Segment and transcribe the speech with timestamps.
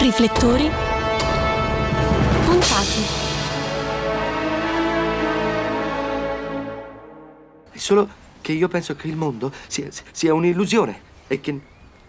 [0.00, 0.70] Riflettori
[2.44, 3.00] puntati.
[7.72, 8.08] È solo
[8.40, 11.60] che io penso che il mondo sia, sia un'illusione e che,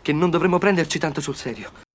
[0.04, 1.88] che non dovremmo prenderci tanto sul serio.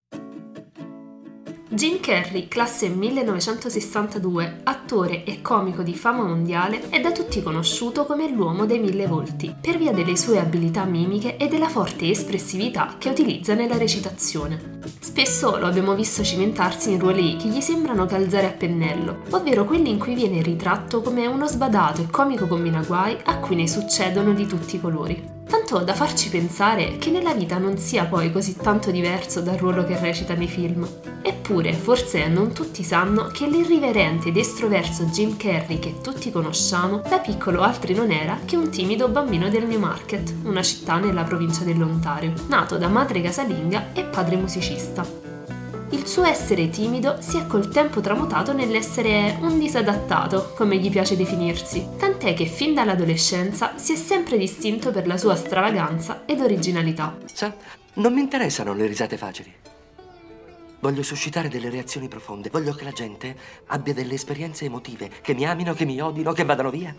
[1.75, 8.30] Jim Carrey, classe 1962, attore e comico di fama mondiale, è da tutti conosciuto come
[8.30, 13.09] l'uomo dei mille volti, per via delle sue abilità mimiche e della forte espressività che
[13.09, 14.79] utilizza nella recitazione.
[15.00, 19.91] Spesso lo abbiamo visto cimentarsi in ruoli che gli sembrano calzare a pennello, ovvero quelli
[19.91, 24.47] in cui viene ritratto come uno sbadato e comico combinaguai a cui ne succedono di
[24.47, 25.34] tutti i colori
[25.64, 29.82] tanto da farci pensare che nella vita non sia poi così tanto diverso dal ruolo
[29.84, 30.86] che recita nei film.
[31.22, 37.19] Eppure, forse non tutti sanno che l'irriverente ed estroverso Jim Carrey che tutti conosciamo, da
[37.19, 42.34] piccolo altri non era che un timido bambino del Newmarket, una città nella provincia dell'Ontario,
[42.48, 45.23] nato da madre casalinga e padre musicista
[45.95, 51.17] il suo essere timido si è col tempo tramutato nell'essere un disadattato, come gli piace
[51.17, 57.17] definirsi, tant'è che fin dall'adolescenza si è sempre distinto per la sua stravaganza ed originalità.
[57.33, 57.55] Sa,
[57.95, 59.55] non mi interessano le risate facili.
[60.81, 62.51] Voglio suscitare delle reazioni profonde.
[62.51, 63.34] Voglio che la gente
[63.69, 66.95] abbia delle esperienze emotive, che mi amino, che mi odino, che vadano via.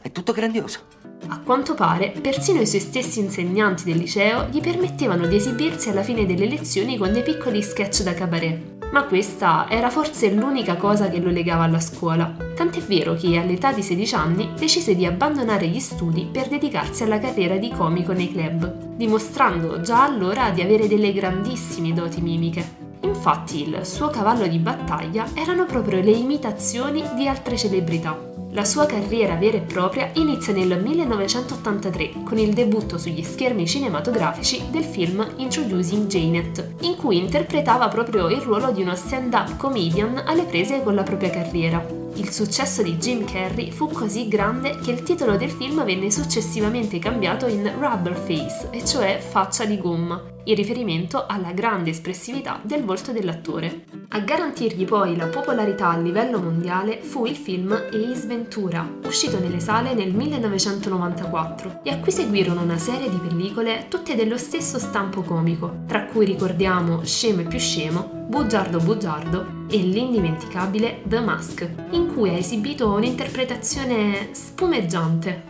[0.00, 1.09] È tutto grandioso.
[1.32, 6.02] A quanto pare, persino i suoi stessi insegnanti del liceo gli permettevano di esibirsi alla
[6.02, 8.78] fine delle lezioni con dei piccoli sketch da cabaret.
[8.90, 12.34] Ma questa era forse l'unica cosa che lo legava alla scuola.
[12.56, 17.20] Tant'è vero che all'età di 16 anni decise di abbandonare gli studi per dedicarsi alla
[17.20, 22.78] carriera di comico nei club, dimostrando già allora di avere delle grandissime doti mimiche.
[23.02, 28.29] Infatti il suo cavallo di battaglia erano proprio le imitazioni di altre celebrità.
[28.52, 34.70] La sua carriera vera e propria inizia nel 1983 con il debutto sugli schermi cinematografici
[34.70, 40.42] del film Introducing Janet, in cui interpretava proprio il ruolo di uno stand-up comedian alle
[40.42, 42.09] prese con la propria carriera.
[42.14, 46.98] Il successo di Jim Carrey fu così grande che il titolo del film venne successivamente
[46.98, 52.84] cambiato in Rubber Face, e cioè faccia di gomma, in riferimento alla grande espressività del
[52.84, 53.84] volto dell'attore.
[54.08, 59.60] A garantirgli poi la popolarità a livello mondiale fu il film Ace Ventura, uscito nelle
[59.60, 65.22] sale nel 1994, e a cui seguirono una serie di pellicole tutte dello stesso stampo
[65.22, 72.12] comico, tra cui ricordiamo Scemo e più scemo, Bugiardo Bugiardo e l'indimenticabile The Mask, in
[72.12, 75.42] cui ha esibito un'interpretazione spumeggiante.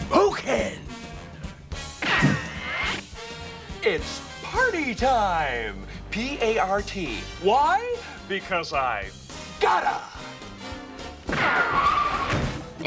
[0.00, 0.78] Spoken!
[3.82, 5.86] It's party time!
[6.10, 7.22] P A R T.
[7.42, 7.78] Why?
[8.26, 9.10] Because I
[9.60, 10.00] gotta!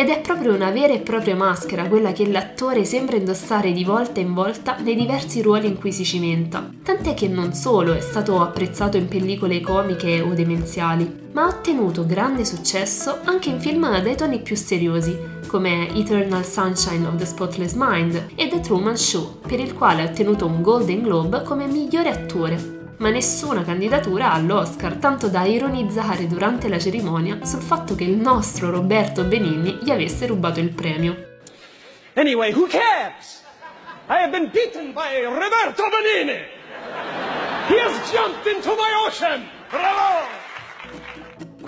[0.02, 4.20] Ed è proprio una vera e propria maschera quella che l'attore sembra indossare di volta
[4.20, 6.68] in volta nei diversi ruoli in cui si cimenta.
[6.82, 12.04] Tant'è che non solo è stato apprezzato in pellicole comiche o demenziali, ma ha ottenuto
[12.08, 17.74] grande successo anche in film dai toni più seriosi, come Eternal Sunshine of the Spotless
[17.76, 22.10] Mind e The Truman Show, per il quale ha ottenuto un Golden Globe come migliore
[22.10, 28.16] attore ma nessuna candidatura all'Oscar, tanto da ironizzare durante la cerimonia sul fatto che il
[28.16, 31.40] nostro Roberto Benigni gli avesse rubato il premio.
[32.14, 33.42] Anyway, who cares?
[34.08, 36.44] I have been beaten by Roberto Benigni!
[37.70, 39.48] He has jumped into my ocean!
[39.70, 40.41] Bravo!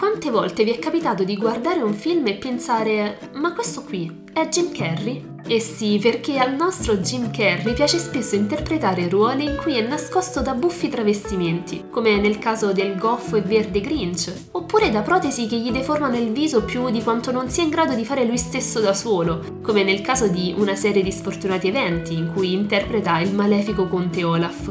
[0.04, 4.50] Quante volte vi è capitato di guardare un film e pensare ma questo qui è
[4.50, 5.26] Jim Carrey?
[5.48, 10.42] Eh sì, perché al nostro Jim Carrey piace spesso interpretare ruoli in cui è nascosto
[10.42, 15.56] da buffi travestimenti, come nel caso del goffo e verde Grinch, oppure da protesi che
[15.56, 18.82] gli deformano il viso più di quanto non sia in grado di fare lui stesso
[18.82, 23.34] da solo, come nel caso di una serie di sfortunati eventi in cui interpreta il
[23.34, 24.70] malefico conte Olaf.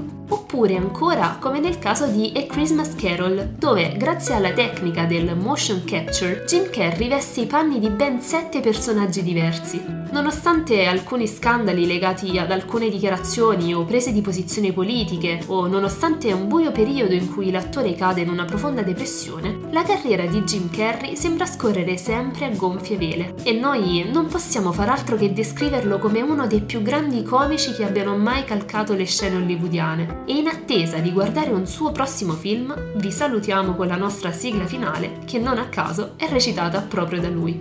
[0.53, 5.83] Oppure ancora come nel caso di A Christmas Carol, dove grazie alla tecnica del motion
[5.83, 9.83] capture Jim Carrey veste i panni di ben sette personaggi diversi.
[10.13, 16.49] Nonostante alcuni scandali legati ad alcune dichiarazioni o prese di posizione politiche, o nonostante un
[16.49, 21.17] buio periodo in cui l'attore cade in una profonda depressione, la carriera di Jim Carrey
[21.17, 26.21] sembra scorrere sempre a gonfie vele e noi non possiamo far altro che descriverlo come
[26.21, 30.25] uno dei più grandi comici che abbiano mai calcato le scene hollywoodiane.
[30.27, 34.67] E in attesa di guardare un suo prossimo film, vi salutiamo con la nostra sigla
[34.67, 37.61] finale, che non a caso è recitata proprio da lui.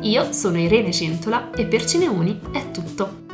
[0.00, 3.24] Io sono Irene Centola e per Cineuni è tutto.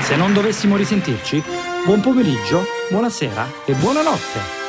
[0.00, 1.42] Se non dovessimo risentirci,
[1.84, 4.59] buon pomeriggio, buonasera e buonanotte!